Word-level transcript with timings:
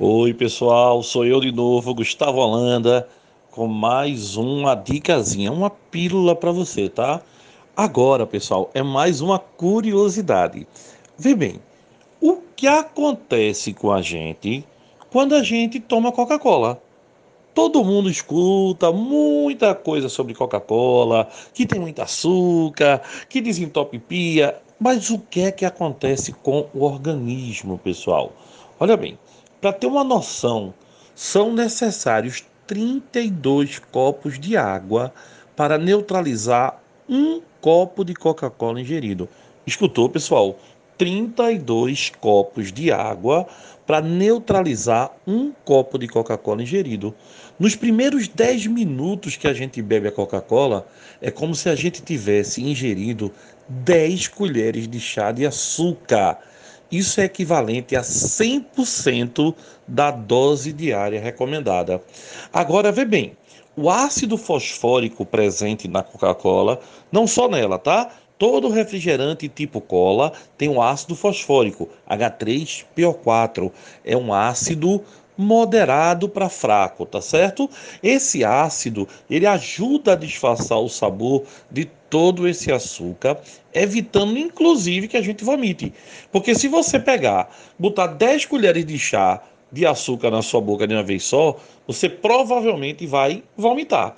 Oi, 0.00 0.34
pessoal, 0.34 1.04
sou 1.04 1.24
eu 1.24 1.40
de 1.40 1.52
novo, 1.52 1.94
Gustavo 1.94 2.38
Holanda, 2.38 3.08
com 3.52 3.68
mais 3.68 4.36
uma 4.36 4.74
dicasinha, 4.74 5.52
uma 5.52 5.70
pílula 5.70 6.34
para 6.34 6.50
você, 6.50 6.88
tá? 6.88 7.22
Agora, 7.76 8.26
pessoal, 8.26 8.68
é 8.74 8.82
mais 8.82 9.20
uma 9.20 9.38
curiosidade. 9.38 10.66
Vê 11.16 11.36
bem, 11.36 11.60
o 12.20 12.38
que 12.56 12.66
acontece 12.66 13.72
com 13.72 13.92
a 13.92 14.02
gente 14.02 14.66
quando 15.12 15.36
a 15.36 15.44
gente 15.44 15.78
toma 15.78 16.10
Coca-Cola? 16.10 16.82
Todo 17.54 17.84
mundo 17.84 18.10
escuta 18.10 18.90
muita 18.90 19.76
coisa 19.76 20.08
sobre 20.08 20.34
Coca-Cola, 20.34 21.28
que 21.54 21.64
tem 21.64 21.78
muito 21.78 22.02
açúcar, 22.02 23.00
que 23.28 23.40
desentopia, 23.40 24.60
mas 24.80 25.10
o 25.10 25.20
que 25.20 25.42
é 25.42 25.52
que 25.52 25.64
acontece 25.64 26.32
com 26.32 26.66
o 26.74 26.82
organismo, 26.82 27.78
pessoal? 27.78 28.32
Olha 28.80 28.96
bem, 28.96 29.16
para 29.64 29.72
ter 29.72 29.86
uma 29.86 30.04
noção, 30.04 30.74
são 31.14 31.54
necessários 31.54 32.44
32 32.66 33.78
copos 33.90 34.38
de 34.38 34.58
água 34.58 35.10
para 35.56 35.78
neutralizar 35.78 36.82
um 37.08 37.40
copo 37.62 38.04
de 38.04 38.12
Coca-Cola 38.12 38.78
ingerido. 38.78 39.26
Escutou, 39.66 40.10
pessoal? 40.10 40.58
32 40.98 42.12
copos 42.20 42.70
de 42.70 42.92
água 42.92 43.46
para 43.86 44.02
neutralizar 44.02 45.10
um 45.26 45.50
copo 45.64 45.98
de 45.98 46.08
Coca-Cola 46.08 46.62
ingerido. 46.62 47.14
Nos 47.58 47.74
primeiros 47.74 48.28
10 48.28 48.66
minutos 48.66 49.38
que 49.38 49.48
a 49.48 49.54
gente 49.54 49.80
bebe 49.80 50.08
a 50.08 50.12
Coca-Cola, 50.12 50.86
é 51.22 51.30
como 51.30 51.54
se 51.54 51.70
a 51.70 51.74
gente 51.74 52.02
tivesse 52.02 52.62
ingerido 52.62 53.32
10 53.66 54.28
colheres 54.28 54.86
de 54.86 55.00
chá 55.00 55.32
de 55.32 55.46
açúcar. 55.46 56.38
Isso 56.94 57.20
é 57.20 57.24
equivalente 57.24 57.96
a 57.96 58.02
100% 58.02 59.52
da 59.88 60.12
dose 60.12 60.72
diária 60.72 61.20
recomendada. 61.20 62.00
Agora, 62.52 62.92
vê 62.92 63.04
bem, 63.04 63.36
o 63.76 63.90
ácido 63.90 64.38
fosfórico 64.38 65.26
presente 65.26 65.88
na 65.88 66.04
Coca-Cola, 66.04 66.78
não 67.10 67.26
só 67.26 67.48
nela, 67.48 67.80
tá? 67.80 68.12
Todo 68.38 68.68
refrigerante 68.68 69.48
tipo 69.48 69.80
cola 69.80 70.32
tem 70.56 70.68
um 70.68 70.80
ácido 70.80 71.16
fosfórico, 71.16 71.88
H3PO4. 72.08 73.72
É 74.04 74.16
um 74.16 74.32
ácido 74.32 75.02
moderado 75.36 76.28
para 76.28 76.48
fraco, 76.48 77.04
tá 77.04 77.20
certo? 77.20 77.68
Esse 78.02 78.44
ácido, 78.44 79.08
ele 79.28 79.46
ajuda 79.46 80.12
a 80.12 80.16
disfarçar 80.16 80.78
o 80.78 80.88
sabor 80.88 81.44
de 81.70 81.86
todo 82.08 82.46
esse 82.46 82.70
açúcar, 82.70 83.38
evitando 83.72 84.38
inclusive 84.38 85.08
que 85.08 85.16
a 85.16 85.22
gente 85.22 85.44
vomite. 85.44 85.92
Porque 86.30 86.54
se 86.54 86.68
você 86.68 86.98
pegar, 87.00 87.50
botar 87.78 88.06
10 88.06 88.46
colheres 88.46 88.86
de 88.86 88.98
chá 88.98 89.42
de 89.72 89.84
açúcar 89.84 90.30
na 90.30 90.40
sua 90.40 90.60
boca 90.60 90.86
de 90.86 90.94
uma 90.94 91.02
vez 91.02 91.24
só, 91.24 91.56
você 91.86 92.08
provavelmente 92.08 93.06
vai 93.06 93.42
vomitar. 93.56 94.14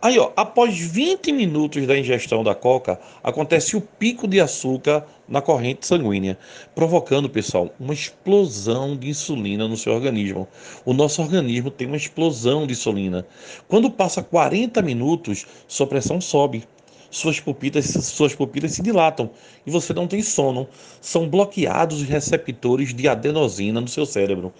Aí, 0.00 0.18
ó, 0.18 0.30
após 0.36 0.78
20 0.78 1.32
minutos 1.32 1.86
da 1.86 1.98
ingestão 1.98 2.44
da 2.44 2.54
coca, 2.54 3.00
acontece 3.24 3.76
o 3.76 3.80
pico 3.80 4.28
de 4.28 4.38
açúcar 4.40 5.06
na 5.26 5.40
corrente 5.40 5.86
sanguínea, 5.86 6.38
provocando, 6.74 7.30
pessoal, 7.30 7.70
uma 7.80 7.94
explosão 7.94 8.94
de 8.94 9.08
insulina 9.08 9.66
no 9.66 9.76
seu 9.76 9.94
organismo. 9.94 10.46
O 10.84 10.92
nosso 10.92 11.22
organismo 11.22 11.70
tem 11.70 11.86
uma 11.86 11.96
explosão 11.96 12.66
de 12.66 12.74
insulina. 12.74 13.26
Quando 13.68 13.90
passa 13.90 14.22
40 14.22 14.82
minutos, 14.82 15.46
sua 15.66 15.86
pressão 15.86 16.20
sobe 16.20 16.64
suas 17.10 17.40
pupilas, 17.40 17.86
suas 17.86 18.34
pupilas 18.34 18.72
se 18.72 18.82
dilatam 18.82 19.30
e 19.66 19.70
você 19.70 19.92
não 19.92 20.06
tem 20.06 20.22
sono. 20.22 20.68
São 21.00 21.28
bloqueados 21.28 22.02
os 22.02 22.08
receptores 22.08 22.94
de 22.94 23.08
adenosina 23.08 23.80
no 23.80 23.88
seu 23.88 24.06
cérebro. 24.06 24.52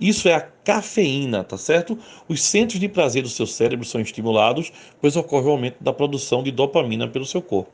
Isso 0.00 0.28
é 0.28 0.34
a 0.34 0.40
cafeína, 0.40 1.44
tá 1.44 1.56
certo? 1.56 1.98
Os 2.28 2.42
centros 2.42 2.80
de 2.80 2.88
prazer 2.88 3.22
do 3.22 3.28
seu 3.28 3.46
cérebro 3.46 3.84
são 3.84 4.00
estimulados, 4.00 4.72
pois 5.00 5.16
ocorre 5.16 5.46
o 5.46 5.50
aumento 5.50 5.76
da 5.80 5.92
produção 5.92 6.42
de 6.42 6.50
dopamina 6.50 7.08
pelo 7.08 7.26
seu 7.26 7.42
corpo. 7.42 7.70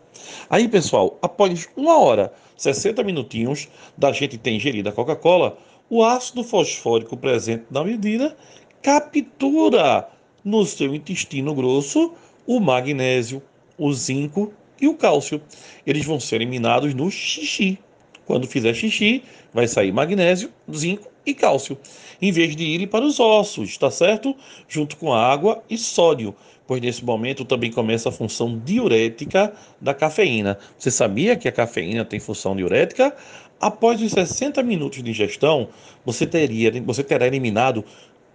Aí, 0.49 0.69
pessoal, 0.69 1.19
após 1.23 1.69
uma 1.77 1.99
hora, 1.99 2.33
60 2.57 3.03
minutinhos 3.05 3.69
da 3.97 4.13
gente 4.13 4.39
ter 4.39 4.51
ingerido 4.51 4.89
a 4.89 4.93
Coca-Cola, 4.93 5.59
o 5.91 6.05
ácido 6.05 6.45
fosfórico 6.45 7.17
presente 7.17 7.65
na 7.71 7.83
medida 7.83 8.37
captura 8.83 10.09
no 10.45 10.65
seu 10.65 10.95
intestino 10.95 11.55
grosso 11.55 12.13
o 12.47 12.61
magnésio, 12.61 13.43
o 13.79 13.93
zinco 13.93 14.53
e 14.81 14.89
o 14.89 14.95
cálcio. 14.95 15.41
Eles 15.87 16.05
vão 16.05 16.19
ser 16.19 16.37
eliminados 16.37 16.95
no 16.95 17.11
xixi. 17.11 17.79
Quando 18.27 18.47
fizer 18.47 18.75
xixi, 18.75 19.23
vai 19.55 19.67
sair 19.67 19.93
magnésio, 19.93 20.51
zinco 20.75 21.09
e 21.25 21.33
cálcio, 21.33 21.79
em 22.21 22.33
vez 22.33 22.55
de 22.55 22.65
irem 22.65 22.87
para 22.87 23.05
os 23.05 23.21
ossos, 23.21 23.77
tá 23.79 23.91
certo? 23.91 24.37
Junto 24.69 24.97
com 24.97 25.15
água 25.15 25.63
e 25.69 25.79
sódio, 25.79 26.35
pois 26.67 26.81
nesse 26.81 27.05
momento 27.05 27.45
também 27.45 27.71
começa 27.71 28.09
a 28.09 28.13
função 28.13 28.59
diurética 28.59 29.53
da 29.81 29.95
cafeína. 29.95 30.59
Você 30.77 30.91
sabia 30.91 31.37
que 31.37 31.49
a 31.49 31.53
cafeína 31.53 32.05
tem 32.05 32.21
função 32.21 32.55
diurética? 32.55 33.15
Após 33.61 34.01
os 34.01 34.13
60 34.13 34.63
minutos 34.63 35.03
de 35.03 35.11
ingestão, 35.11 35.69
você, 36.05 36.27
teria, 36.27 36.71
você 36.83 37.03
terá 37.03 37.27
eliminado 37.27 37.85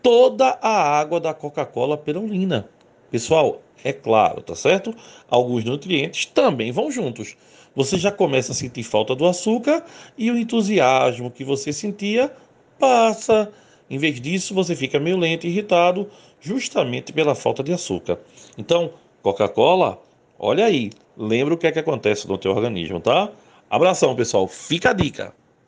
toda 0.02 0.58
a 0.62 1.00
água 1.00 1.20
da 1.20 1.34
Coca-Cola 1.34 1.98
pela 1.98 2.20
urina. 2.20 2.68
Pessoal, 3.14 3.62
é 3.84 3.94
claro, 3.94 4.42
tá 4.42 4.56
certo? 4.56 4.92
Alguns 5.30 5.64
nutrientes 5.64 6.26
também 6.26 6.72
vão 6.72 6.90
juntos. 6.90 7.38
Você 7.76 7.96
já 7.96 8.12
começa 8.12 8.54
a 8.54 8.56
sentir 8.56 8.82
falta 8.82 9.14
do 9.14 9.28
açúcar 9.28 9.86
e 10.18 10.32
o 10.32 10.36
entusiasmo 10.36 11.30
que 11.30 11.44
você 11.44 11.72
sentia 11.72 12.34
passa. 12.80 13.52
Em 13.88 14.00
vez 14.00 14.20
disso, 14.20 14.56
você 14.56 14.76
fica 14.76 15.00
meio 15.00 15.16
lento 15.16 15.46
e 15.46 15.52
irritado, 15.52 16.10
justamente 16.42 17.14
pela 17.14 17.36
falta 17.36 17.62
de 17.62 17.72
açúcar. 17.72 18.18
Então, 18.58 18.94
Coca-Cola, 19.22 20.02
olha 20.40 20.66
aí, 20.66 20.90
lembra 21.16 21.54
o 21.54 21.58
que 21.58 21.68
é 21.68 21.72
que 21.72 21.78
acontece 21.78 22.28
no 22.28 22.36
teu 22.36 22.52
organismo, 22.52 23.00
tá? 23.00 23.30
Abração, 23.70 24.16
pessoal. 24.16 24.48
Fica 24.48 24.90
a 24.90 24.94
dica. 24.94 25.36